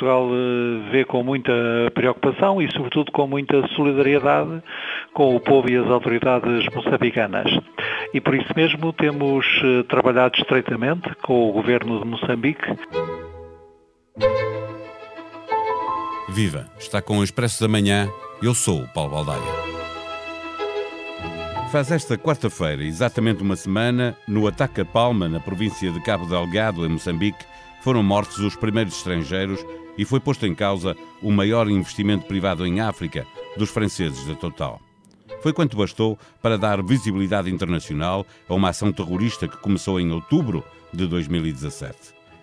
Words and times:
Portugal 0.00 0.30
eh, 0.32 0.90
vê 0.90 1.04
com 1.04 1.22
muita 1.22 1.52
preocupação 1.94 2.60
e, 2.62 2.72
sobretudo, 2.72 3.12
com 3.12 3.26
muita 3.26 3.66
solidariedade 3.76 4.62
com 5.12 5.36
o 5.36 5.40
povo 5.40 5.70
e 5.70 5.76
as 5.76 5.86
autoridades 5.88 6.66
moçambicanas. 6.74 7.50
E 8.14 8.20
por 8.20 8.34
isso 8.34 8.48
mesmo 8.56 8.92
temos 8.94 9.44
eh, 9.62 9.82
trabalhado 9.82 10.38
estreitamente 10.38 11.14
com 11.22 11.50
o 11.50 11.52
governo 11.52 12.00
de 12.00 12.06
Moçambique. 12.06 12.64
Viva! 16.30 16.66
Está 16.78 17.02
com 17.02 17.18
o 17.18 17.24
Expresso 17.24 17.60
da 17.60 17.68
Manhã. 17.68 18.08
Eu 18.42 18.54
sou 18.54 18.82
o 18.82 18.88
Paulo 18.88 19.10
Baldaia. 19.10 19.70
Faz 21.70 21.92
esta 21.92 22.16
quarta-feira, 22.16 22.82
exatamente 22.82 23.42
uma 23.42 23.54
semana, 23.54 24.16
no 24.26 24.48
ataque 24.48 24.80
a 24.80 24.84
Palma, 24.84 25.28
na 25.28 25.38
província 25.38 25.92
de 25.92 26.02
Cabo 26.02 26.26
Delgado, 26.26 26.84
em 26.84 26.88
Moçambique, 26.88 27.44
foram 27.80 28.02
mortos 28.02 28.38
os 28.38 28.56
primeiros 28.56 28.96
estrangeiros 28.96 29.64
e 29.96 30.04
foi 30.04 30.20
posto 30.20 30.46
em 30.46 30.54
causa 30.54 30.96
o 31.22 31.30
maior 31.30 31.68
investimento 31.68 32.26
privado 32.26 32.66
em 32.66 32.80
África 32.80 33.26
dos 33.56 33.70
franceses 33.70 34.24
da 34.26 34.34
Total. 34.34 34.80
Foi 35.42 35.52
quanto 35.52 35.76
bastou 35.76 36.18
para 36.42 36.58
dar 36.58 36.82
visibilidade 36.82 37.50
internacional 37.50 38.26
a 38.48 38.54
uma 38.54 38.68
ação 38.68 38.92
terrorista 38.92 39.48
que 39.48 39.56
começou 39.56 39.98
em 39.98 40.10
outubro 40.10 40.64
de 40.92 41.06
2017. 41.06 41.96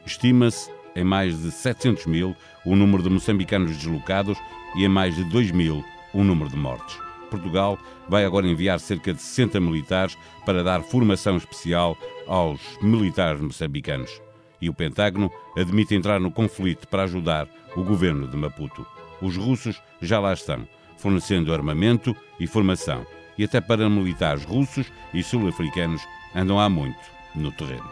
Estima-se 0.06 0.72
em 0.96 1.04
mais 1.04 1.40
de 1.40 1.52
700 1.52 2.08
mil 2.08 2.36
o 2.66 2.76
número 2.76 3.04
de 3.04 3.10
moçambicanos 3.10 3.78
deslocados 3.78 4.38
e 4.76 4.84
em 4.84 4.90
mais 4.90 5.16
de 5.16 5.24
2 5.26 5.52
mil 5.52 5.84
o 6.14 6.24
número 6.24 6.50
de 6.50 6.58
mortes. 6.58 6.98
Portugal 7.30 7.78
vai 8.08 8.26
agora 8.26 8.48
enviar 8.48 8.80
cerca 8.80 9.14
de 9.14 9.22
60 9.22 9.60
militares 9.60 10.18
para 10.46 10.64
dar 10.64 10.82
formação 10.82 11.38
especial 11.38 11.98
aos 12.26 12.62
militares 12.82 13.42
moçambicanos 13.42 14.27
e 14.62 14.70
o 14.70 14.74
Pentágono 14.74 15.32
admite 15.56 15.96
entrar 15.96 16.20
no 16.20 16.32
conflito 16.32 16.88
para 16.88 17.04
ajudar 17.04 17.48
o 17.76 17.84
governo 17.84 18.28
de 18.28 18.36
Maputo. 18.36 18.86
Os 19.22 19.36
russos 19.36 19.82
já 20.02 20.20
lá 20.20 20.34
estão, 20.34 20.68
fornecendo 20.98 21.54
armamento 21.54 22.16
e 22.40 22.48
formação, 22.48 23.06
e 23.38 23.44
até 23.44 23.62
paramilitares 23.62 24.44
russos 24.44 24.92
e 25.14 25.22
sul-africanos 25.22 26.02
andam 26.36 26.60
há 26.60 26.70
muito 26.70 27.00
no 27.36 27.52
terreno. 27.52 27.90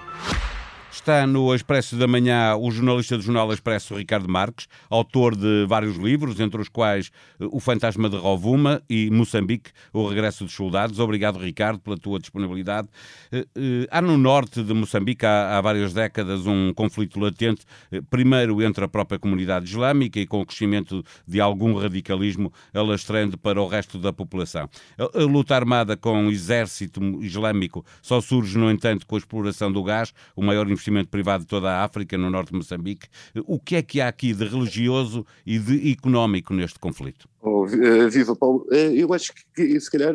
Está 0.96 1.28
no 1.28 1.54
Expresso 1.54 1.98
da 1.98 2.08
Manhã 2.08 2.56
o 2.56 2.72
jornalista 2.72 3.18
do 3.18 3.22
Jornal 3.22 3.52
Expresso, 3.52 3.94
Ricardo 3.96 4.30
Marques, 4.30 4.66
autor 4.90 5.36
de 5.36 5.66
vários 5.68 5.98
livros, 5.98 6.40
entre 6.40 6.60
os 6.60 6.70
quais 6.70 7.12
eh, 7.40 7.46
O 7.52 7.60
Fantasma 7.60 8.10
de 8.10 8.16
Rovuma 8.16 8.82
e 8.90 9.12
Moçambique, 9.12 9.72
O 9.94 10.08
Regresso 10.08 10.46
dos 10.46 10.54
Soldados. 10.54 10.98
Obrigado, 10.98 11.38
Ricardo, 11.38 11.80
pela 11.80 11.98
tua 11.98 12.18
disponibilidade. 12.18 12.88
Eh, 13.30 13.46
eh, 13.56 13.88
há 13.92 14.02
no 14.02 14.18
norte 14.18 14.64
de 14.64 14.74
Moçambique, 14.74 15.26
há, 15.26 15.58
há 15.58 15.62
várias 15.62 15.94
décadas, 15.94 16.48
um 16.48 16.74
conflito 16.74 17.20
latente, 17.20 17.66
primeiro 18.10 18.64
entre 18.64 18.86
a 18.86 18.88
própria 18.88 19.20
comunidade 19.20 19.66
islâmica 19.66 20.18
e 20.18 20.26
com 20.26 20.42
o 20.42 20.46
crescimento 20.46 21.04
de 21.28 21.42
algum 21.42 21.76
radicalismo 21.76 22.52
alastrando 22.74 23.38
para 23.38 23.62
o 23.62 23.68
resto 23.68 24.00
da 24.00 24.14
população. 24.14 24.70
A, 24.98 25.20
a 25.22 25.24
luta 25.26 25.56
armada 25.56 25.96
com 25.98 26.26
o 26.26 26.32
exército 26.32 27.02
islâmico 27.22 27.86
só 28.02 28.22
surge, 28.22 28.58
no 28.58 28.72
entanto, 28.72 29.06
com 29.06 29.16
a 29.16 29.20
exploração 29.20 29.70
do 29.72 29.84
gás, 29.84 30.14
o 30.36 30.42
maior 30.42 30.66
investimento 30.66 30.85
investimento 30.86 31.10
privado 31.10 31.44
de 31.44 31.48
toda 31.48 31.70
a 31.70 31.84
África, 31.84 32.18
no 32.18 32.30
norte 32.30 32.52
de 32.52 32.58
Moçambique. 32.58 33.08
O 33.46 33.60
que 33.60 33.76
é 33.76 33.82
que 33.82 34.00
há 34.00 34.08
aqui 34.08 34.34
de 34.34 34.46
religioso 34.46 35.26
e 35.46 35.58
de 35.58 35.92
económico 35.92 36.54
neste 36.54 36.80
conflito? 36.80 37.28
Oh, 37.42 37.66
eh, 37.68 38.08
viva 38.10 38.36
Paulo, 38.36 38.68
eh, 38.72 38.94
eu 38.96 39.14
acho 39.14 39.34
que 39.56 39.80
se 39.80 39.92
calhar 39.92 40.14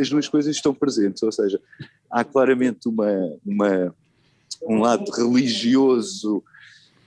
as 0.00 0.08
duas 0.08 0.28
coisas 0.28 0.54
estão 0.54 0.74
presentes, 0.74 1.22
ou 1.22 1.32
seja, 1.32 1.60
há 2.10 2.24
claramente 2.24 2.88
uma, 2.88 3.10
uma, 3.44 3.94
um 4.62 4.80
lado 4.80 5.10
religioso 5.10 6.42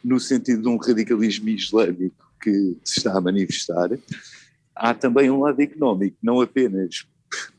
no 0.04 0.20
sentido 0.20 0.64
de 0.64 0.68
um 0.68 0.78
radicalismo 0.78 1.50
islâmico 1.50 2.32
que 2.42 2.78
se 2.84 2.98
está 2.98 3.18
a 3.18 3.22
manifestar, 3.22 3.90
há 4.76 4.94
também 4.94 5.32
um 5.32 5.40
lado 5.42 5.62
económico, 5.62 6.18
não 6.22 6.42
apenas 6.42 7.08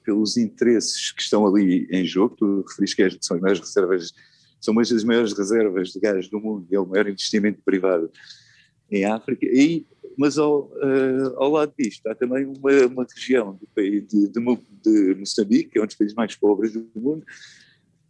pelos 0.04 0.36
interesses 0.36 1.10
que 1.10 1.22
estão 1.22 1.46
ali 1.46 1.88
em 1.90 2.04
jogo, 2.04 2.36
tu 2.36 2.64
referiste 2.68 2.96
que 2.96 3.18
são 3.20 3.36
as 3.44 3.58
reservas 3.58 4.12
são 4.64 4.72
uma 4.72 4.82
das 4.82 5.04
maiores 5.04 5.32
reservas 5.34 5.90
de 5.90 6.00
gás 6.00 6.26
do 6.28 6.40
mundo 6.40 6.66
é 6.72 6.80
o 6.80 6.86
maior 6.86 7.06
investimento 7.06 7.60
privado 7.62 8.10
em 8.90 9.04
África, 9.04 9.44
e, 9.44 9.86
mas 10.16 10.38
ao, 10.38 10.70
uh, 10.70 11.36
ao 11.36 11.50
lado 11.50 11.74
disto 11.78 12.06
há 12.06 12.14
também 12.14 12.46
uma, 12.46 12.86
uma 12.86 13.06
região 13.14 13.54
do 13.54 13.66
país 13.74 14.06
de, 14.06 14.28
de, 14.28 14.40
de, 14.82 15.14
Moçambique, 15.14 15.70
que 15.70 15.78
é 15.78 15.82
um 15.82 15.86
dos 15.86 15.96
países 15.96 16.14
mais 16.14 16.34
pobres 16.34 16.72
do 16.72 16.88
mundo, 16.94 17.24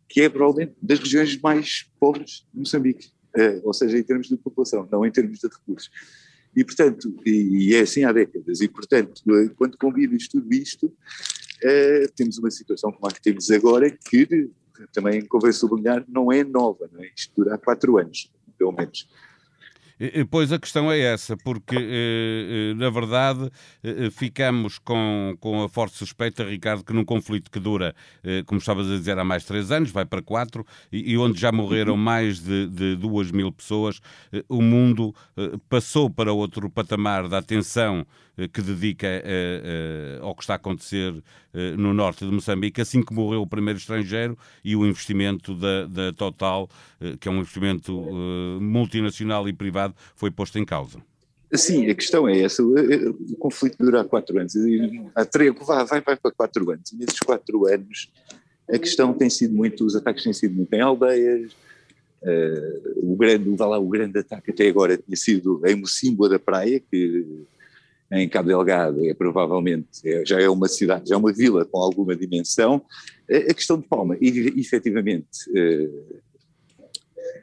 que 0.08 0.20
é 0.20 0.28
provavelmente 0.28 0.74
das 0.80 1.00
regiões 1.00 1.36
mais 1.40 1.90
pobres 1.98 2.46
de 2.52 2.60
Moçambique, 2.60 3.08
uh, 3.36 3.60
ou 3.64 3.74
seja, 3.74 3.98
em 3.98 4.02
termos 4.02 4.28
de 4.28 4.36
população, 4.36 4.88
não 4.90 5.04
em 5.04 5.10
termos 5.10 5.40
de 5.40 5.48
recursos. 5.48 5.90
E, 6.54 6.64
portanto, 6.64 7.12
e, 7.26 7.70
e 7.70 7.74
é 7.74 7.80
assim 7.80 8.04
há 8.04 8.12
décadas, 8.12 8.60
e, 8.60 8.68
portanto, 8.68 9.22
eh, 9.28 9.50
quando 9.56 9.76
combinas 9.76 10.28
tudo 10.28 10.52
isto, 10.54 10.86
uh, 10.86 12.12
temos 12.14 12.38
uma 12.38 12.50
situação 12.50 12.92
como 12.92 13.08
a 13.08 13.12
que 13.12 13.20
temos 13.20 13.50
agora, 13.50 13.90
que 13.90 14.50
também 14.92 15.24
convém 15.26 15.52
sublinhar, 15.52 16.04
não 16.08 16.32
é 16.32 16.42
nova, 16.44 16.88
não 16.92 17.02
é? 17.02 17.10
isto 17.16 17.32
dura 17.36 17.54
há 17.54 17.58
quatro 17.58 17.98
anos, 17.98 18.30
pelo 18.58 18.72
menos. 18.72 19.06
Pois 20.28 20.50
a 20.52 20.58
questão 20.58 20.90
é 20.90 20.98
essa, 20.98 21.36
porque 21.36 21.76
eh, 21.76 22.72
eh, 22.72 22.74
na 22.74 22.90
verdade 22.90 23.48
eh, 23.82 24.10
ficamos 24.10 24.78
com, 24.78 25.36
com 25.38 25.62
a 25.62 25.68
forte 25.68 25.96
suspeita, 25.96 26.42
Ricardo, 26.44 26.84
que 26.84 26.92
num 26.92 27.04
conflito 27.04 27.50
que 27.50 27.60
dura, 27.60 27.94
como 28.46 28.58
estavas 28.58 28.90
a 28.90 28.96
dizer, 28.96 29.16
há 29.18 29.24
mais 29.24 29.42
de 29.42 29.48
três 29.48 29.70
anos, 29.70 29.92
vai 29.92 30.04
para 30.04 30.20
quatro, 30.20 30.66
e 30.90 31.16
onde 31.16 31.40
já 31.40 31.52
morreram 31.52 31.96
mais 31.96 32.40
de, 32.40 32.66
de 32.66 32.96
duas 32.96 33.30
mil 33.30 33.52
pessoas, 33.52 34.00
o 34.48 34.60
mundo 34.60 35.14
passou 35.68 36.10
para 36.10 36.32
outro 36.32 36.68
patamar 36.68 37.28
da 37.28 37.38
atenção 37.38 38.04
que 38.52 38.60
dedica 38.62 39.06
ao 40.20 40.34
que 40.34 40.42
está 40.42 40.54
a 40.54 40.56
acontecer 40.56 41.14
no 41.78 41.94
norte 41.94 42.24
de 42.24 42.30
Moçambique, 42.32 42.80
assim 42.80 43.02
que 43.02 43.14
morreu 43.14 43.42
o 43.42 43.46
primeiro 43.46 43.78
estrangeiro 43.78 44.36
e 44.64 44.74
o 44.74 44.84
investimento 44.84 45.54
da, 45.54 45.86
da 45.86 46.12
Total, 46.12 46.68
que 47.20 47.28
é 47.28 47.30
um 47.30 47.38
investimento 47.38 47.92
multinacional 48.60 49.48
e 49.48 49.52
privado 49.52 49.94
foi 50.16 50.30
posto 50.30 50.58
em 50.58 50.64
causa. 50.64 50.98
Sim, 51.52 51.88
a 51.88 51.94
questão 51.94 52.28
é 52.28 52.40
essa. 52.40 52.62
O 52.64 53.36
conflito 53.38 53.76
dura 53.78 54.04
quatro 54.04 54.38
anos. 54.38 54.54
Há 55.14 55.24
três, 55.24 55.54
vai, 55.64 55.86
vai, 55.86 56.00
vai 56.00 56.16
para 56.16 56.32
quatro 56.32 56.68
anos. 56.70 56.90
E 56.92 56.96
nesses 56.96 57.20
quatro 57.20 57.66
anos, 57.66 58.10
a 58.68 58.78
questão 58.78 59.12
tem 59.12 59.30
sido 59.30 59.54
muito, 59.54 59.84
os 59.84 59.94
ataques 59.94 60.24
têm 60.24 60.32
sido 60.32 60.54
muito 60.54 60.72
em 60.72 60.80
aldeias. 60.80 61.52
Uh, 62.22 63.12
o 63.12 63.16
grande, 63.16 63.50
vá 63.50 63.66
lá, 63.66 63.78
o 63.78 63.88
grande 63.88 64.18
ataque 64.18 64.50
até 64.50 64.66
agora 64.66 64.96
tinha 64.96 65.16
sido 65.16 65.60
em 65.66 65.76
Mocimboa 65.76 66.28
da 66.28 66.38
Praia, 66.38 66.80
que 66.80 67.24
em 68.20 68.28
Cabo 68.28 68.48
Delgado 68.48 69.04
é 69.06 69.14
provavelmente, 69.14 69.88
é, 70.04 70.24
já 70.24 70.40
é 70.40 70.48
uma 70.48 70.68
cidade, 70.68 71.08
já 71.08 71.14
é 71.14 71.18
uma 71.18 71.32
vila 71.32 71.64
com 71.64 71.78
alguma 71.78 72.14
dimensão. 72.14 72.84
A, 73.30 73.54
questão 73.54 73.78
de 73.78 73.86
Palma, 73.86 74.16
e, 74.20 74.60
efetivamente, 74.60 75.48
uh, 75.50 76.20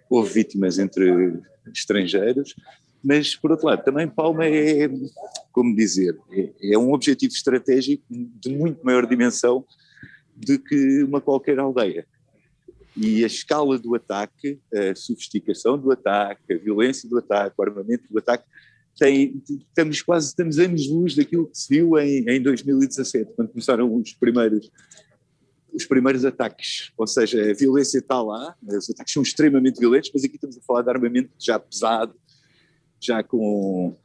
houve 0.09 0.33
vítimas 0.33 0.77
entre 0.77 1.39
estrangeiros, 1.73 2.55
mas 3.03 3.35
por 3.35 3.51
outro 3.51 3.67
lado 3.67 3.83
também 3.83 4.07
Palma 4.07 4.45
é, 4.45 4.89
como 5.51 5.75
dizer, 5.75 6.17
é, 6.31 6.73
é 6.73 6.77
um 6.77 6.93
objetivo 6.93 7.33
estratégico 7.33 8.03
de 8.09 8.49
muito 8.55 8.83
maior 8.85 9.05
dimensão 9.07 9.65
do 10.35 10.59
que 10.59 11.03
uma 11.03 11.21
qualquer 11.21 11.59
aldeia. 11.59 12.05
E 12.95 13.23
a 13.23 13.27
escala 13.27 13.79
do 13.79 13.95
ataque, 13.95 14.59
a 14.73 14.93
sofisticação 14.95 15.77
do 15.77 15.91
ataque, 15.91 16.53
a 16.53 16.57
violência 16.57 17.09
do 17.09 17.17
ataque, 17.17 17.55
o 17.57 17.63
armamento 17.63 18.03
do 18.09 18.19
ataque, 18.19 18.43
tem, 18.97 19.41
estamos 19.47 20.01
quase 20.01 20.27
estamos 20.27 20.59
anos-luz 20.59 21.15
daquilo 21.15 21.47
que 21.47 21.57
se 21.57 21.69
viu 21.69 21.97
em, 21.97 22.29
em 22.29 22.41
2017, 22.41 23.33
quando 23.35 23.49
começaram 23.49 23.93
os 23.93 24.13
primeiros 24.13 24.69
os 25.73 25.85
primeiros 25.85 26.25
ataques, 26.25 26.91
ou 26.97 27.07
seja, 27.07 27.49
a 27.49 27.53
violência 27.53 27.99
está 27.99 28.21
lá, 28.21 28.55
os 28.61 28.89
ataques 28.89 29.13
são 29.13 29.23
extremamente 29.23 29.79
violentos, 29.79 30.11
mas 30.13 30.23
aqui 30.23 30.35
estamos 30.35 30.57
a 30.57 30.61
falar 30.61 30.81
de 30.81 30.89
armamento 30.89 31.31
já 31.39 31.57
pesado, 31.57 32.13
já 32.99 33.23
com, 33.23 33.95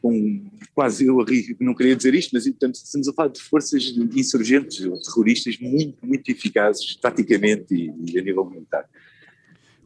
com 0.00 0.44
quase, 0.74 1.06
eu 1.06 1.24
não 1.60 1.74
queria 1.74 1.94
dizer 1.94 2.14
isto, 2.14 2.30
mas 2.32 2.46
estamos, 2.46 2.82
estamos 2.82 3.08
a 3.08 3.12
falar 3.12 3.28
de 3.28 3.40
forças 3.40 3.94
insurgentes, 4.14 4.78
terroristas 4.78 5.58
muito, 5.58 6.06
muito 6.06 6.30
eficazes, 6.30 6.96
taticamente 6.96 7.74
e, 7.74 7.92
e 8.10 8.18
a 8.18 8.22
nível 8.22 8.44
militar. 8.44 8.88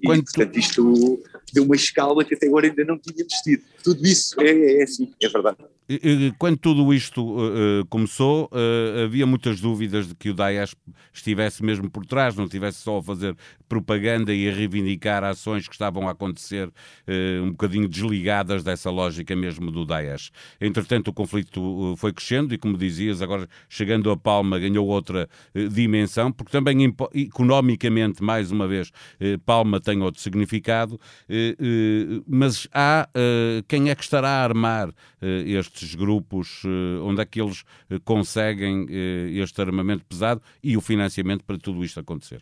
E, 0.02 0.06
Quanto... 0.06 0.25
portanto, 0.25 0.58
isto 0.58 1.22
deu 1.52 1.64
uma 1.64 1.76
escala 1.76 2.25
que 2.25 2.34
até 2.34 2.46
agora 2.46 2.66
ainda 2.66 2.84
não 2.84 2.98
tinha 2.98 3.25
tido. 3.25 3.62
Tudo 3.82 4.06
isso 4.06 4.40
é, 4.40 4.81
é 4.81 4.82
assim, 4.82 5.12
é 5.22 5.28
verdade. 5.28 5.58
Quando 6.37 6.56
tudo 6.56 6.93
isto 6.93 7.23
uh, 7.23 7.87
começou, 7.88 8.50
uh, 8.53 9.05
havia 9.05 9.25
muitas 9.25 9.61
dúvidas 9.61 10.09
de 10.09 10.17
que 10.17 10.31
o 10.31 10.35
Daesh 10.35 10.75
estivesse 11.12 11.62
mesmo 11.62 11.88
por 11.88 12.05
trás, 12.05 12.35
não 12.35 12.47
estivesse 12.47 12.79
só 12.79 12.99
a 12.99 13.03
fazer 13.03 13.37
propaganda 13.69 14.35
e 14.35 14.49
a 14.49 14.53
reivindicar 14.53 15.23
ações 15.23 15.69
que 15.69 15.75
estavam 15.75 16.09
a 16.09 16.11
acontecer 16.11 16.67
uh, 16.67 17.44
um 17.44 17.50
bocadinho 17.50 17.88
desligadas 17.88 18.65
dessa 18.65 18.91
lógica 18.91 19.37
mesmo 19.37 19.71
do 19.71 19.85
Daesh. 19.85 20.33
Entretanto, 20.61 21.09
o 21.09 21.12
conflito 21.12 21.94
foi 21.97 22.12
crescendo 22.12 22.53
e, 22.53 22.59
como 22.59 22.77
dizias, 22.77 23.23
agora 23.23 23.49
chegando 23.69 24.11
a 24.11 24.17
Palma 24.17 24.59
ganhou 24.59 24.89
outra 24.89 25.29
dimensão, 25.71 26.32
porque 26.32 26.50
também 26.50 26.93
economicamente, 27.15 28.25
mais 28.25 28.50
uma 28.50 28.67
vez, 28.67 28.91
Palma 29.44 29.81
tem 29.81 30.03
outro 30.03 30.21
significado, 30.21 30.99
mas 32.27 32.67
há 32.73 33.09
quem 33.69 33.91
é 33.91 33.94
que 33.94 34.03
estará 34.03 34.29
a 34.29 34.44
armar 34.44 34.93
este 35.21 35.75
estes 35.76 35.94
grupos, 35.94 36.62
eh, 36.64 37.00
onde 37.02 37.20
é 37.20 37.25
que 37.25 37.40
eles 37.40 37.62
eh, 37.90 37.99
conseguem 38.05 38.87
eh, 38.88 39.31
este 39.43 39.61
armamento 39.61 40.05
pesado 40.06 40.40
e 40.62 40.76
o 40.76 40.81
financiamento 40.81 41.44
para 41.44 41.58
tudo 41.58 41.84
isto 41.84 42.00
acontecer? 42.00 42.40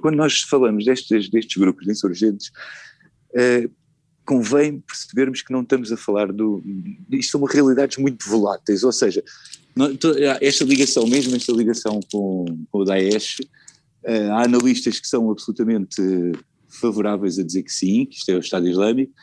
Quando 0.00 0.16
nós 0.16 0.40
falamos 0.40 0.84
destes, 0.84 1.30
destes 1.30 1.56
grupos 1.56 1.86
de 1.86 1.92
insurgentes, 1.92 2.52
convém 4.26 4.80
percebermos 4.80 5.40
que 5.40 5.52
não 5.52 5.62
estamos 5.62 5.90
a 5.90 5.96
falar 5.96 6.32
do. 6.32 6.62
Isto 7.10 7.38
são 7.38 7.44
realidades 7.44 7.96
muito 7.96 8.28
voláteis, 8.28 8.82
ou 8.82 8.92
seja, 8.92 9.24
esta 10.40 10.64
ligação, 10.64 11.06
mesmo 11.06 11.34
esta 11.34 11.52
ligação 11.52 12.00
com, 12.12 12.44
com 12.70 12.78
o 12.78 12.84
Daesh, 12.84 13.40
há 14.32 14.44
analistas 14.44 15.00
que 15.00 15.08
são 15.08 15.30
absolutamente 15.30 16.02
favoráveis 16.68 17.38
a 17.38 17.42
dizer 17.42 17.62
que 17.62 17.72
sim, 17.72 18.04
que 18.04 18.18
isto 18.18 18.28
é 18.30 18.36
o 18.36 18.40
Estado 18.40 18.68
Islâmico, 18.68 19.14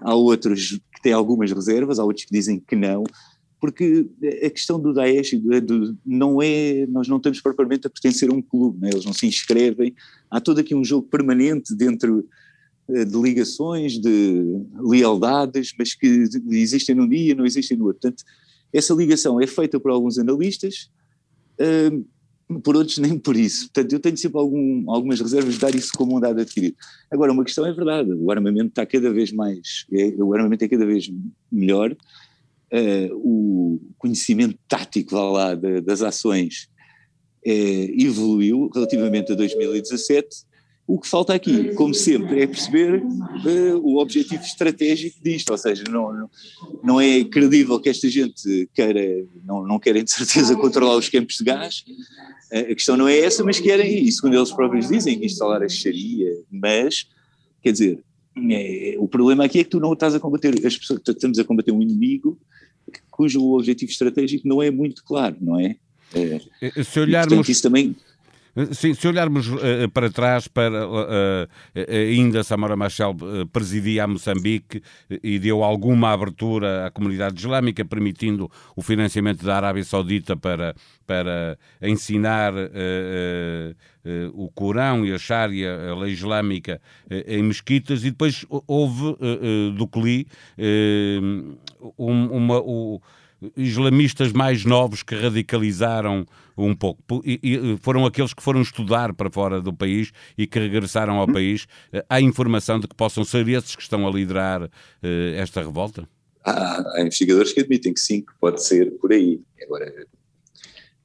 há 0.00 0.14
outros 0.14 0.78
têm 1.04 1.12
algumas 1.12 1.52
reservas, 1.52 1.98
há 1.98 2.04
outros 2.04 2.24
que 2.24 2.32
dizem 2.32 2.58
que 2.58 2.74
não, 2.74 3.04
porque 3.60 4.06
a 4.42 4.50
questão 4.50 4.80
do 4.80 4.92
Daesh 4.92 5.34
do, 5.34 5.96
não 6.04 6.40
é, 6.42 6.86
nós 6.86 7.06
não 7.06 7.18
estamos 7.18 7.40
propriamente 7.40 7.86
a 7.86 7.90
pertencer 7.90 8.30
a 8.30 8.32
um 8.32 8.42
clube, 8.42 8.80
né? 8.80 8.90
eles 8.90 9.04
não 9.04 9.12
se 9.12 9.26
inscrevem, 9.26 9.94
há 10.30 10.40
todo 10.40 10.58
aqui 10.58 10.74
um 10.74 10.84
jogo 10.84 11.06
permanente 11.08 11.74
dentro 11.74 12.26
eh, 12.88 13.04
de 13.04 13.16
ligações, 13.20 13.98
de 13.98 14.66
lealdades, 14.78 15.74
mas 15.78 15.94
que 15.94 16.24
existem 16.50 16.94
num 16.94 17.08
dia, 17.08 17.34
não 17.34 17.46
existem 17.46 17.76
no 17.76 17.86
outro. 17.86 18.00
Portanto, 18.00 18.24
essa 18.72 18.92
ligação 18.94 19.40
é 19.40 19.46
feita 19.46 19.78
por 19.78 19.90
alguns 19.90 20.18
analistas, 20.18 20.90
uh, 21.60 22.04
por 22.62 22.76
outros 22.76 22.98
nem 22.98 23.18
por 23.18 23.36
isso. 23.36 23.70
Portanto, 23.72 23.92
eu 23.92 24.00
tenho 24.00 24.16
sempre 24.16 24.38
algum, 24.38 24.90
algumas 24.90 25.20
reservas 25.20 25.54
de 25.54 25.60
dar 25.60 25.74
isso 25.74 25.90
como 25.96 26.16
um 26.16 26.20
dado 26.20 26.40
adquirido. 26.40 26.76
Agora, 27.10 27.32
uma 27.32 27.44
questão 27.44 27.66
é 27.66 27.72
verdade, 27.72 28.12
o 28.12 28.30
armamento 28.30 28.68
está 28.68 28.84
cada 28.84 29.12
vez 29.12 29.32
mais, 29.32 29.86
é, 29.92 30.14
o 30.18 30.34
armamento 30.34 30.64
é 30.64 30.68
cada 30.68 30.86
vez 30.86 31.10
melhor, 31.50 31.92
uh, 31.92 33.14
o 33.14 33.80
conhecimento 33.98 34.58
tático 34.68 35.14
lá, 35.14 35.54
de, 35.54 35.80
das 35.80 36.02
ações 36.02 36.68
é, 37.44 37.52
evoluiu 37.98 38.70
relativamente 38.74 39.32
a 39.32 39.34
2017, 39.34 40.28
o 40.86 41.00
que 41.00 41.08
falta 41.08 41.32
aqui, 41.32 41.74
como 41.74 41.94
sempre, 41.94 42.42
é 42.42 42.46
perceber 42.46 43.02
uh, 43.02 43.78
o 43.82 43.98
objetivo 43.98 44.42
estratégico 44.42 45.18
disto, 45.22 45.50
ou 45.50 45.58
seja, 45.58 45.84
não, 45.88 46.28
não, 46.82 47.00
é 47.00 47.24
credível 47.24 47.80
que 47.80 47.88
esta 47.88 48.08
gente 48.08 48.68
queira, 48.74 49.26
não, 49.44 49.66
não 49.66 49.78
querem 49.78 50.04
de 50.04 50.10
certeza 50.12 50.54
controlar 50.56 50.96
os 50.96 51.08
campos 51.08 51.36
de 51.36 51.44
gás, 51.44 51.84
a 52.52 52.74
questão 52.74 52.96
não 52.96 53.08
é 53.08 53.18
essa, 53.18 53.42
mas 53.42 53.58
querem, 53.58 54.04
e 54.04 54.12
segundo 54.12 54.36
eles 54.36 54.52
próprios 54.52 54.88
dizem, 54.88 55.24
instalar 55.24 55.62
a 55.62 55.68
Sharia, 55.68 56.30
mas, 56.50 57.08
quer 57.62 57.72
dizer, 57.72 58.04
é, 58.50 58.96
o 58.98 59.08
problema 59.08 59.44
aqui 59.44 59.60
é 59.60 59.64
que 59.64 59.70
tu 59.70 59.80
não 59.80 59.94
estás 59.94 60.14
a 60.14 60.20
combater, 60.20 60.54
as 60.66 60.76
pessoas, 60.76 61.00
estamos 61.06 61.38
a 61.38 61.44
combater 61.44 61.72
um 61.72 61.80
inimigo 61.80 62.38
cujo 63.10 63.54
objetivo 63.54 63.90
estratégico 63.90 64.46
não 64.46 64.62
é 64.62 64.70
muito 64.70 65.04
claro, 65.04 65.36
não 65.40 65.58
é? 65.58 65.76
é 66.12 66.82
Se 66.82 67.00
olharmos... 67.00 67.32
E, 67.32 67.36
portanto, 67.36 67.50
isso 67.50 67.62
também 67.62 67.96
Sim, 68.72 68.94
se 68.94 69.08
olharmos 69.08 69.48
uh, 69.48 69.88
para 69.92 70.08
trás, 70.10 70.46
para 70.46 70.86
uh, 70.86 71.48
ainda 71.88 72.44
Samora 72.44 72.76
Machel 72.76 73.14
presidia 73.52 74.04
a 74.04 74.06
Moçambique 74.06 74.80
e 75.22 75.40
deu 75.40 75.64
alguma 75.64 76.12
abertura 76.12 76.86
à 76.86 76.90
comunidade 76.90 77.38
islâmica, 77.38 77.84
permitindo 77.84 78.48
o 78.76 78.82
financiamento 78.82 79.44
da 79.44 79.56
Arábia 79.56 79.82
Saudita 79.82 80.36
para, 80.36 80.74
para 81.04 81.58
ensinar 81.82 82.52
o 84.32 84.48
Corão 84.50 85.04
e 85.04 85.12
a 85.12 85.18
Sharia, 85.18 85.90
a 85.90 85.96
lei 85.96 86.12
islâmica, 86.12 86.80
em 87.26 87.42
mesquitas, 87.42 88.04
e 88.04 88.10
depois 88.10 88.46
houve 88.48 89.16
do 89.76 89.86
CLI 89.88 90.26
uma, 91.96 92.60
uma 92.60 93.00
islamistas 93.56 94.32
mais 94.32 94.64
novos 94.64 95.02
que 95.02 95.14
radicalizaram 95.14 96.26
um 96.56 96.74
pouco. 96.74 97.02
E, 97.24 97.40
e, 97.42 97.76
foram 97.78 98.06
aqueles 98.06 98.32
que 98.32 98.42
foram 98.42 98.62
estudar 98.62 99.12
para 99.14 99.30
fora 99.30 99.60
do 99.60 99.72
país 99.72 100.12
e 100.38 100.46
que 100.46 100.58
regressaram 100.58 101.16
ao 101.16 101.26
país. 101.26 101.66
Há 102.08 102.20
informação 102.20 102.78
de 102.78 102.86
que 102.86 102.94
possam 102.94 103.24
ser 103.24 103.48
esses 103.48 103.74
que 103.74 103.82
estão 103.82 104.06
a 104.06 104.10
liderar 104.10 104.62
uh, 104.62 104.70
esta 105.36 105.62
revolta? 105.62 106.08
Há, 106.44 106.96
há, 106.96 107.02
investigadores 107.02 107.52
que 107.52 107.60
admitem 107.60 107.94
que 107.94 108.00
sim, 108.00 108.20
que 108.20 108.32
pode 108.40 108.62
ser 108.62 108.90
por 108.98 109.12
aí. 109.12 109.40
Agora, 109.62 110.06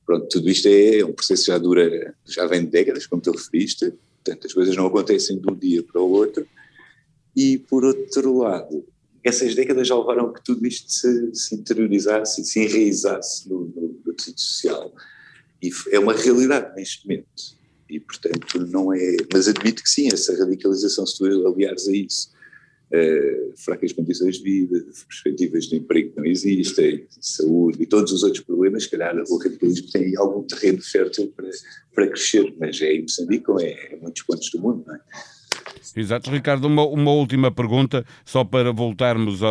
pronto, 0.06 0.27
tudo 0.27 0.50
isto 0.50 0.68
é, 0.68 1.00
é 1.00 1.06
um 1.06 1.13
processo 1.13 1.45
que 1.45 1.51
já 1.51 1.57
dura, 1.57 2.13
já 2.25 2.45
vem 2.45 2.62
de 2.62 2.68
décadas, 2.68 3.07
como 3.07 3.21
tu 3.21 3.31
referiste, 3.31 3.94
portanto 4.24 4.47
as 4.47 4.53
coisas 4.53 4.75
não 4.75 4.88
acontecem 4.88 5.39
de 5.39 5.50
um 5.50 5.56
dia 5.56 5.81
para 5.83 6.01
o 6.01 6.09
outro. 6.12 6.45
E 7.35 7.57
por 7.57 7.85
outro 7.85 8.39
lado, 8.39 8.85
essas 9.24 9.56
décadas 9.56 9.88
já 9.88 9.98
levaram 9.98 10.31
que 10.31 10.44
tudo 10.44 10.66
isto 10.66 10.92
se, 10.92 11.36
se 11.36 11.56
interiorizasse 11.56 12.42
e 12.42 12.45
se 12.45 12.60
enraizasse 12.60 13.50
no, 13.50 13.66
no, 13.66 14.01
no 14.06 14.13
tecido 14.13 14.39
social. 14.39 14.94
E 15.62 15.69
é 15.92 16.00
uma 16.00 16.13
realidade 16.13 16.74
neste 16.75 17.07
momento. 17.07 17.60
E, 17.89 18.00
portanto, 18.00 18.60
não 18.68 18.94
é. 18.94 19.18
Mas 19.33 19.48
admito 19.48 19.83
que 19.83 19.89
sim, 19.89 20.07
essa 20.12 20.38
radicalização, 20.38 21.06
se 21.06 21.18
tu 21.18 21.25
aliares 21.25 21.88
a 21.88 21.92
isso, 21.92 22.30
uh, 22.94 23.54
fracas 23.57 23.92
condições 23.92 24.38
de 24.38 24.44
vida, 24.44 24.86
perspectivas 25.07 25.66
de 25.66 25.75
emprego 25.75 26.12
que 26.12 26.18
não 26.18 26.25
existem, 26.25 27.06
saúde 27.19 27.81
e 27.81 27.86
todos 27.86 28.12
os 28.12 28.24
outros 28.24 28.44
problemas, 28.44 28.83
se 28.83 28.89
calhar 28.89 29.16
o 29.27 29.38
radicalismo 29.38 29.92
tem 29.92 30.16
algum 30.16 30.44
terreno 30.44 30.81
fértil 30.81 31.33
para, 31.36 31.50
para 31.94 32.07
crescer, 32.07 32.54
mas 32.60 32.80
é 32.81 32.94
em 32.94 33.01
Moçambique 33.01 33.50
ou 33.50 33.60
é 33.60 33.95
em 33.95 34.00
muitos 34.00 34.24
pontos 34.24 34.50
do 34.51 34.60
mundo, 34.62 34.83
não 34.86 34.95
é? 34.95 35.00
Exato. 35.95 36.30
Ricardo, 36.30 36.66
uma, 36.66 36.83
uma 36.86 37.12
última 37.12 37.51
pergunta, 37.51 38.06
só 38.24 38.44
para 38.44 38.71
voltarmos 38.71 39.44
a, 39.44 39.48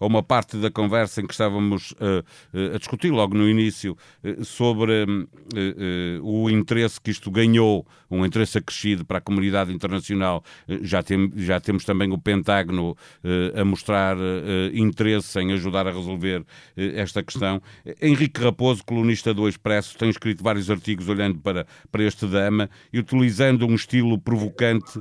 a, 0.00 0.06
uma 0.06 0.22
parte 0.22 0.56
da 0.56 0.70
conversa 0.70 1.20
em 1.20 1.26
que 1.26 1.32
estávamos 1.32 1.94
a, 2.00 2.74
a 2.74 2.78
discutir 2.78 3.10
logo 3.10 3.36
no 3.36 3.48
início 3.48 3.96
sobre 4.42 5.06
o 6.22 6.48
interesse 6.50 7.00
que 7.00 7.10
isto 7.10 7.30
ganhou, 7.30 7.86
um 8.10 8.24
interesse 8.24 8.58
acrescido 8.58 9.04
para 9.04 9.18
a 9.18 9.20
comunidade 9.20 9.72
internacional. 9.72 10.42
Já, 10.82 11.02
tem, 11.02 11.30
já 11.36 11.60
temos 11.60 11.84
também 11.84 12.12
o 12.12 12.18
Pentágono 12.18 12.96
a 13.54 13.64
mostrar 13.64 14.16
interesse 14.72 15.38
em 15.40 15.52
ajudar 15.52 15.86
a 15.86 15.92
resolver 15.92 16.44
esta 16.76 17.22
questão. 17.22 17.60
Henrique 18.00 18.42
Raposo, 18.42 18.84
colunista 18.84 19.34
do 19.34 19.48
Expresso, 19.48 19.96
tem 19.98 20.10
escrito 20.10 20.42
vários 20.42 20.70
artigos 20.70 21.08
olhando 21.08 21.38
para, 21.38 21.66
para 21.90 22.02
este 22.02 22.26
drama 22.26 22.68
e 22.92 22.98
utilizando 22.98 23.66
um 23.66 23.74
estilo 23.74 24.18
provocante 24.18 25.00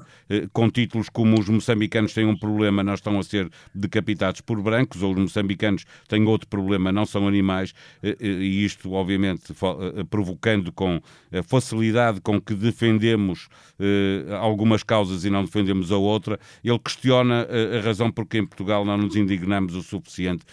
com 0.52 0.70
títulos 0.70 1.10
como 1.10 1.40
os 1.40 1.48
moçambicanos 1.48 2.14
têm 2.14 2.26
um 2.26 2.38
problema, 2.38 2.84
não 2.84 2.94
estão 2.94 3.20
a 3.20 3.24
ser 3.24 3.50
decapitados 3.74 4.42
por 4.42 4.62
brancos, 4.62 5.02
ou 5.02 5.14
os 5.14 5.20
moçambicanos 5.20 5.86
têm 6.08 6.26
outro 6.26 6.48
problema, 6.48 6.92
não 6.92 7.06
são 7.06 7.28
animais, 7.28 7.74
eh, 8.04 8.18
eh, 8.20 8.28
e 8.28 8.66
isto, 8.66 8.92
obviamente, 8.94 9.52
eh, 9.52 10.04
provocando 10.10 10.72
com 10.72 11.02
a 11.32 11.44
facilidade 11.44 12.22
com 12.22 12.40
que 12.40 12.54
defendemos 12.54 13.50
algumas 14.42 14.82
causas 14.82 15.24
e 15.24 15.30
não 15.30 15.44
defendemos 15.44 15.92
a 15.92 15.98
outra, 15.98 16.40
ele 16.64 16.80
questiona 16.80 17.48
a 17.78 17.82
razão 17.82 18.12
porque 18.12 18.40
em 18.40 18.46
Portugal 18.46 18.84
não 18.84 18.98
nos 18.98 19.16
indignamos 19.16 19.76
o 19.76 19.84
suficiente 19.84 20.44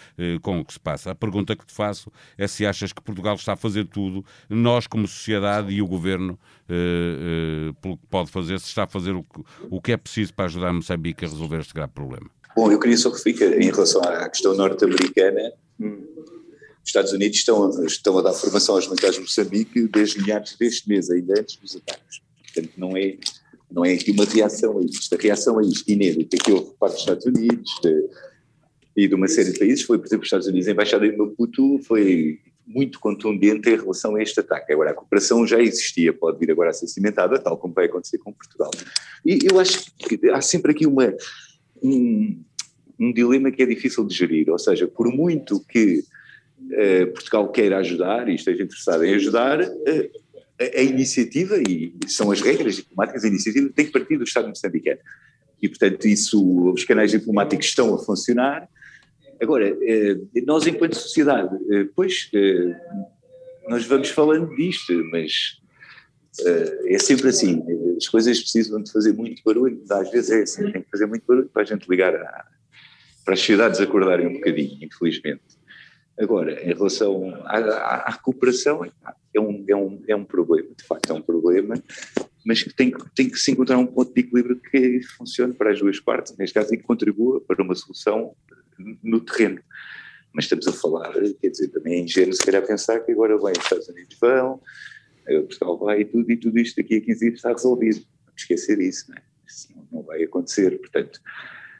com 0.43 0.59
o 0.59 0.65
que 0.65 0.73
se 0.73 0.79
passa. 0.79 1.11
A 1.11 1.15
pergunta 1.15 1.55
que 1.55 1.65
te 1.65 1.73
faço 1.73 2.11
é 2.37 2.47
se 2.47 2.65
achas 2.67 2.93
que 2.93 3.01
Portugal 3.01 3.33
está 3.33 3.53
a 3.53 3.57
fazer 3.57 3.85
tudo, 3.87 4.23
nós 4.47 4.85
como 4.85 5.07
sociedade 5.07 5.73
e 5.73 5.81
o 5.81 5.87
governo, 5.87 6.37
pelo 7.81 7.97
que 7.97 8.07
pode 8.07 8.31
fazer, 8.31 8.59
se 8.59 8.67
está 8.67 8.83
a 8.83 8.87
fazer 8.87 9.11
o 9.11 9.23
que, 9.23 9.41
o 9.69 9.81
que 9.81 9.91
é 9.91 9.97
preciso 9.97 10.33
para 10.33 10.45
ajudar 10.45 10.73
Moçambique 10.73 11.25
a 11.25 11.27
resolver 11.27 11.59
este 11.59 11.73
grave 11.73 11.91
problema? 11.93 12.29
Bom, 12.55 12.71
eu 12.71 12.79
queria 12.79 12.97
só 12.97 13.09
referir 13.09 13.61
em 13.61 13.69
relação 13.69 14.01
à 14.01 14.29
questão 14.29 14.55
norte-americana, 14.55 15.51
os 16.85 16.89
Estados 16.89 17.11
Unidos 17.11 17.37
estão, 17.37 17.83
estão 17.85 18.17
a 18.17 18.21
dar 18.21 18.33
formação 18.33 18.75
aos 18.75 18.87
militares 18.87 19.15
de 19.15 19.21
Moçambique 19.21 19.87
desde 19.87 20.21
meados 20.21 20.55
deste 20.55 20.87
mês, 20.87 21.09
ainda 21.09 21.39
antes 21.39 21.57
dos 21.57 21.75
ataques. 21.75 22.21
Portanto, 22.43 22.73
não 22.77 22.95
é, 22.95 23.17
não 23.71 23.83
é 23.83 23.93
aqui 23.93 24.11
uma 24.11 24.23
reação 24.23 24.77
a 24.77 24.81
isto. 24.81 25.13
A 25.13 25.17
reação 25.17 25.59
a 25.59 25.63
isto 25.63 25.91
inédita 25.91 26.37
que 26.37 26.51
houve 26.51 26.71
parte 26.79 26.93
dos 26.93 27.01
Estados 27.01 27.25
Unidos 27.25 27.71
de, 27.83 28.09
e 28.95 29.07
de 29.07 29.15
uma 29.15 29.27
série 29.27 29.51
de 29.51 29.59
países 29.59 29.83
foi, 29.83 29.97
por 29.97 30.05
exemplo, 30.05 30.21
os 30.21 30.27
Estados 30.27 30.47
Unidos, 30.47 30.67
a 30.67 30.71
embaixada 30.71 31.05
em 31.05 31.17
Maputo 31.17 31.79
foi 31.79 32.39
muito 32.65 32.99
contundente 32.99 33.69
em 33.69 33.75
relação 33.75 34.15
a 34.15 34.21
este 34.21 34.39
ataque. 34.39 34.73
Agora, 34.73 34.91
a 34.91 34.93
cooperação 34.93 35.45
já 35.45 35.59
existia, 35.59 36.11
pode 36.11 36.39
vir 36.39 36.51
agora 36.51 36.71
a 36.71 36.73
ser 36.73 36.87
cimentada, 36.87 37.39
tal 37.39 37.57
como 37.57 37.73
vai 37.73 37.85
acontecer 37.85 38.17
com 38.17 38.33
Portugal. 38.33 38.71
E 39.25 39.39
eu 39.49 39.59
acho 39.59 39.91
que 39.95 40.29
há 40.29 40.41
sempre 40.41 40.71
aqui 40.71 40.87
uma, 40.87 41.13
um, 41.81 42.43
um 42.99 43.13
dilema 43.13 43.51
que 43.51 43.61
é 43.61 43.65
difícil 43.65 44.05
de 44.05 44.15
gerir, 44.15 44.49
ou 44.49 44.57
seja, 44.57 44.87
por 44.87 45.07
muito 45.13 45.63
que 45.67 45.99
uh, 45.99 47.13
Portugal 47.13 47.51
queira 47.51 47.77
ajudar 47.77 48.27
e 48.27 48.35
esteja 48.35 48.63
interessado 48.63 49.03
em 49.03 49.13
ajudar, 49.13 49.61
uh, 49.61 50.25
a, 50.59 50.79
a, 50.79 50.81
iniciativa, 50.81 51.57
e 51.57 51.93
são 52.07 52.31
as 52.31 52.41
regras 52.41 52.77
diplomáticas, 52.77 53.23
a 53.23 53.27
iniciativa 53.27 53.69
tem 53.75 53.85
que 53.85 53.91
partir 53.91 54.17
do 54.17 54.23
Estado 54.23 54.47
moçambicano. 54.47 54.99
E, 55.61 55.69
portanto, 55.69 56.07
isso, 56.07 56.71
os 56.71 56.83
canais 56.83 57.11
diplomáticos 57.11 57.67
estão 57.67 57.93
a 57.93 57.97
funcionar. 57.97 58.67
Agora, 59.41 59.73
uh, 59.73 60.43
nós 60.45 60.65
enquanto 60.65 60.95
sociedade, 60.95 61.49
pois, 61.95 62.29
nós 63.67 63.85
vamos 63.85 64.09
falando 64.09 64.55
disto, 64.55 64.93
mas 65.11 65.59
é 66.85 66.99
sempre 66.99 67.29
assim, 67.29 67.63
as 67.97 68.07
coisas 68.07 68.39
precisam 68.39 68.81
de 68.81 68.91
fazer 68.91 69.13
muito 69.13 69.41
barulho, 69.43 69.81
às 69.89 70.11
vezes 70.11 70.31
é 70.31 70.41
assim, 70.41 70.71
tem 70.71 70.81
que 70.81 70.89
fazer 70.89 71.05
muito 71.05 71.23
barulho 71.25 71.49
para 71.49 71.61
a 71.61 71.65
gente 71.65 71.87
ligar 71.89 72.13
a, 72.15 72.45
para 73.23 73.33
as 73.33 73.39
cidades 73.39 73.79
acordarem 73.79 74.27
um 74.27 74.33
bocadinho, 74.33 74.77
infelizmente. 74.81 75.41
Agora, 76.17 76.63
em 76.63 76.73
relação 76.73 77.35
à, 77.43 77.57
à, 77.57 77.95
à 78.07 78.11
recuperação, 78.11 78.85
é 79.33 79.39
um, 79.39 79.65
é, 79.67 79.75
um, 79.75 80.03
é 80.07 80.15
um 80.15 80.23
problema, 80.23 80.69
de 80.77 80.83
facto 80.85 81.09
é 81.09 81.13
um 81.13 81.21
problema, 81.21 81.75
mas 82.45 82.63
que 82.63 82.73
tem, 82.73 82.93
tem 83.13 83.29
que 83.29 83.37
se 83.37 83.51
encontrar 83.51 83.77
um 83.77 83.87
ponto 83.87 84.13
de 84.13 84.21
equilíbrio 84.21 84.55
que 84.55 85.01
funcione 85.17 85.53
para 85.53 85.71
as 85.71 85.79
duas 85.79 85.99
partes, 85.99 86.37
neste 86.37 86.53
caso, 86.53 86.73
e 86.73 86.77
que 86.77 86.83
contribua 86.83 87.41
para 87.41 87.61
uma 87.61 87.75
solução 87.75 88.33
no 89.03 89.19
terreno. 89.21 89.61
Mas 90.33 90.45
estamos 90.45 90.67
a 90.67 90.73
falar, 90.73 91.13
quer 91.13 91.49
dizer, 91.49 91.69
também 91.69 91.93
é 91.93 91.99
ingênuo 92.03 92.33
se 92.33 92.43
calhar 92.43 92.65
pensar 92.65 92.99
que 92.99 93.11
agora 93.11 93.37
vai 93.37 93.53
os 93.53 93.63
Estados 93.63 93.87
Unidos 93.87 94.17
vão, 94.19 94.61
Portugal 95.25 95.77
vai 95.77 96.01
e 96.01 96.05
tudo, 96.05 96.31
e 96.31 96.37
tudo 96.37 96.59
isto 96.59 96.75
daqui 96.75 96.97
a 96.97 97.01
15 97.01 97.19
dias 97.19 97.33
está 97.35 97.49
resolvido. 97.49 98.05
Não 98.25 98.33
esquecer 98.35 98.79
isso, 98.79 99.09
não 99.09 99.17
é? 99.17 99.21
Isso 99.47 99.67
não 99.91 100.03
vai 100.03 100.23
acontecer. 100.23 100.77
Portanto, 100.79 101.19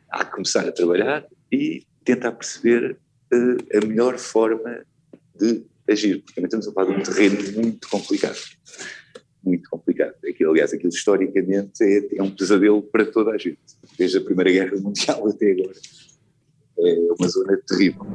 há 0.10 0.26
que 0.26 0.32
começar 0.32 0.68
a 0.68 0.72
trabalhar 0.72 1.26
e 1.52 1.86
tentar 2.04 2.32
perceber 2.32 2.98
uh, 3.34 3.78
a 3.78 3.86
melhor 3.86 4.18
forma 4.18 4.86
de 5.36 5.66
agir, 5.88 6.22
porque 6.22 6.34
também 6.36 6.48
estamos 6.48 6.68
a 6.68 6.72
falar 6.72 6.92
de 6.92 7.00
um 7.00 7.04
terreno 7.04 7.52
muito 7.62 7.88
complicado. 7.90 8.40
Muito 9.44 9.70
complicado. 9.70 10.16
Aquilo, 10.28 10.52
aliás, 10.52 10.74
aquilo 10.74 10.90
historicamente 10.90 11.84
é, 11.84 12.18
é 12.18 12.24
um 12.24 12.32
pesadelo 12.32 12.82
para 12.82 13.06
toda 13.06 13.32
a 13.32 13.38
gente, 13.38 13.60
desde 13.98 14.18
a 14.18 14.22
Primeira 14.22 14.52
Guerra 14.52 14.78
Mundial 14.78 15.28
até 15.28 15.52
agora. 15.52 15.76
É 16.80 16.98
uma 17.18 17.28
zona 17.28 17.58
terrível. 17.68 18.06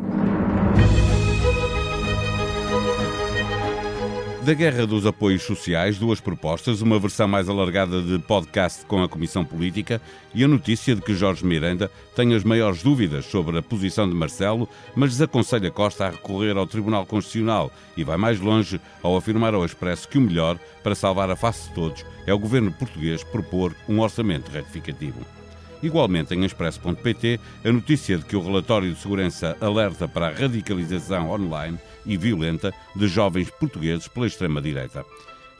Da 4.44 4.54
Guerra 4.54 4.86
dos 4.86 5.04
Apoios 5.04 5.42
Sociais, 5.42 5.98
duas 5.98 6.18
propostas, 6.18 6.80
uma 6.80 6.98
versão 6.98 7.28
mais 7.28 7.48
alargada 7.48 8.00
de 8.00 8.18
podcast 8.18 8.86
com 8.86 9.02
a 9.02 9.08
Comissão 9.08 9.44
Política 9.44 10.00
e 10.34 10.42
a 10.42 10.48
notícia 10.48 10.94
de 10.94 11.02
que 11.02 11.14
Jorge 11.14 11.44
Miranda 11.44 11.90
tem 12.16 12.34
as 12.34 12.42
maiores 12.42 12.82
dúvidas 12.82 13.26
sobre 13.26 13.58
a 13.58 13.62
posição 13.62 14.08
de 14.08 14.14
Marcelo, 14.14 14.66
mas 14.96 15.10
desaconselha 15.10 15.70
Costa 15.70 16.06
a 16.06 16.10
recorrer 16.10 16.56
ao 16.56 16.66
Tribunal 16.66 17.04
Constitucional 17.04 17.70
e 17.96 18.02
vai 18.02 18.16
mais 18.16 18.40
longe 18.40 18.80
ao 19.02 19.14
afirmar 19.14 19.54
ao 19.54 19.64
Expresso 19.64 20.08
que 20.08 20.16
o 20.16 20.22
melhor, 20.22 20.58
para 20.82 20.94
salvar 20.94 21.30
a 21.30 21.36
face 21.36 21.68
de 21.68 21.74
todos, 21.74 22.04
é 22.26 22.32
o 22.32 22.38
governo 22.38 22.72
português 22.72 23.22
propor 23.22 23.74
um 23.86 24.00
orçamento 24.00 24.50
retificativo. 24.50 25.39
Igualmente 25.82 26.34
em 26.34 26.44
expresso.pt, 26.44 27.40
a 27.64 27.72
notícia 27.72 28.18
de 28.18 28.24
que 28.24 28.36
o 28.36 28.42
relatório 28.42 28.92
de 28.92 29.00
segurança 29.00 29.56
alerta 29.60 30.06
para 30.06 30.28
a 30.28 30.32
radicalização 30.32 31.30
online 31.30 31.78
e 32.04 32.16
violenta 32.16 32.72
de 32.94 33.08
jovens 33.08 33.50
portugueses 33.50 34.08
pela 34.08 34.26
extrema-direita. 34.26 35.04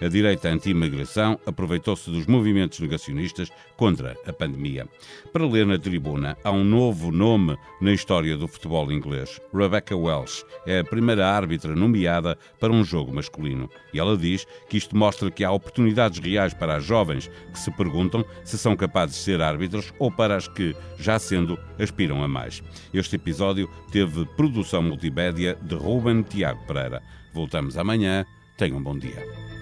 A 0.01 0.09
direita 0.09 0.49
anti-imigração 0.49 1.39
aproveitou-se 1.45 2.11
dos 2.11 2.27
movimentos 2.27 2.81
negacionistas 2.81 3.51
contra 3.77 4.17
a 4.27 4.33
pandemia. 4.33 4.89
Para 5.31 5.47
ler 5.47 5.67
na 5.67 5.79
tribuna, 5.79 6.39
há 6.43 6.51
um 6.51 6.65
novo 6.65 7.13
nome 7.13 7.59
na 7.83 7.93
história 7.93 8.35
do 8.35 8.49
futebol 8.49 8.91
inglês. 8.91 9.39
Rebecca 9.53 9.95
Welsh 9.95 10.43
é 10.67 10.79
a 10.79 10.85
primeira 10.85 11.29
árbitra 11.29 11.77
nomeada 11.77 12.39
para 12.59 12.73
um 12.73 12.83
jogo 12.83 13.13
masculino. 13.13 13.69
E 13.93 14.01
ela 14.01 14.17
diz 14.17 14.47
que 14.71 14.79
isto 14.79 14.97
mostra 14.97 15.31
que 15.31 15.45
há 15.45 15.53
oportunidades 15.53 16.19
reais 16.19 16.55
para 16.55 16.77
as 16.77 16.85
jovens 16.85 17.31
que 17.53 17.59
se 17.59 17.71
perguntam 17.71 18.25
se 18.43 18.57
são 18.57 18.75
capazes 18.75 19.17
de 19.17 19.23
ser 19.23 19.43
árbitros 19.43 19.93
ou 19.99 20.11
para 20.11 20.35
as 20.35 20.49
que, 20.49 20.75
já 20.99 21.19
sendo, 21.19 21.59
aspiram 21.79 22.25
a 22.25 22.29
mais. 22.29 22.63
Este 22.95 23.17
episódio 23.17 23.69
teve 23.93 24.25
produção 24.35 24.83
multimédia 24.83 25.59
de 25.61 25.75
Ruben 25.75 26.23
Tiago 26.23 26.65
Pereira. 26.67 27.03
Voltamos 27.35 27.77
amanhã. 27.77 28.25
Tenham 28.57 28.79
um 28.79 28.83
bom 28.83 28.99
dia. 28.99 29.60